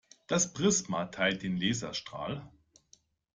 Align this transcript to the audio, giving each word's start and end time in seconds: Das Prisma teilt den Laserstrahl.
Das 0.25 0.51
Prisma 0.51 1.05
teilt 1.05 1.43
den 1.43 1.57
Laserstrahl. 1.57 2.49